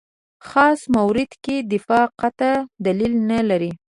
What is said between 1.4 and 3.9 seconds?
کې دفاع قاطع دلیل نه لري.